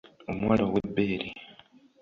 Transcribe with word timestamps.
Omuwala 0.31 0.63
ow'ebbeere. 0.67 1.27